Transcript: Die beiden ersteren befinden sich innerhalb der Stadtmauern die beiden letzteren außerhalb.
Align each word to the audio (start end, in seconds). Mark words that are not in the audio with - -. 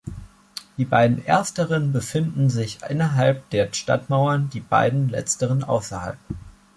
Die 0.77 0.85
beiden 0.85 1.23
ersteren 1.27 1.91
befinden 1.91 2.49
sich 2.49 2.79
innerhalb 2.89 3.47
der 3.51 3.71
Stadtmauern 3.71 4.49
die 4.49 4.59
beiden 4.59 5.09
letzteren 5.09 5.63
außerhalb. 5.63 6.17